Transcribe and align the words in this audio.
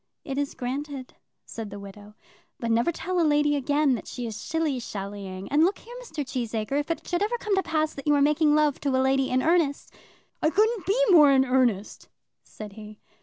"It 0.25 0.39
is 0.39 0.55
granted," 0.55 1.13
said 1.45 1.69
the 1.69 1.79
widow; 1.79 2.15
"but 2.59 2.71
never 2.71 2.91
tell 2.91 3.19
a 3.21 3.21
lady 3.21 3.55
again 3.55 3.93
that 3.93 4.07
she 4.07 4.25
is 4.25 4.43
shilly 4.43 4.79
shallying. 4.79 5.47
And 5.51 5.63
look 5.63 5.77
here, 5.77 5.93
Mr. 6.01 6.25
Cheesacre, 6.25 6.79
if 6.79 6.89
it 6.89 7.05
should 7.07 7.21
ever 7.21 7.37
come 7.37 7.55
to 7.55 7.61
pass 7.61 7.93
that 7.93 8.07
you 8.07 8.15
are 8.15 8.19
making 8.23 8.55
love 8.55 8.79
to 8.79 8.89
a 8.89 8.97
lady 8.99 9.29
in 9.29 9.43
earnest" 9.43 9.93
"I 10.41 10.49
couldn't 10.49 10.87
be 10.87 10.99
more 11.11 11.29
in 11.31 11.45
earnest," 11.45 12.09
said 12.41 12.73
he. 12.73 12.97